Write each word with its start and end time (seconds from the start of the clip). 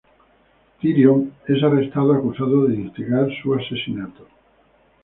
Tyrion 0.79 1.29
es 1.47 1.61
arrestado 1.61 2.13
acusado 2.15 2.65
de 2.65 2.73
instigar 2.75 3.27
su 3.43 3.53
asesinato. 3.53 4.25